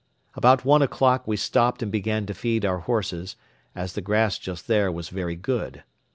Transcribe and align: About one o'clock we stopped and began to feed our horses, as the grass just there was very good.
About 0.33 0.65
one 0.65 0.81
o'clock 0.81 1.27
we 1.27 1.37
stopped 1.37 1.83
and 1.83 1.91
began 1.91 2.25
to 2.25 2.33
feed 2.33 2.65
our 2.65 2.79
horses, 2.79 3.35
as 3.75 3.93
the 3.93 4.01
grass 4.01 4.39
just 4.39 4.65
there 4.67 4.91
was 4.91 5.09
very 5.09 5.35
good. 5.35 5.83